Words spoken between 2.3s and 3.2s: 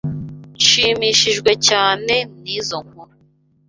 nizo nkuru.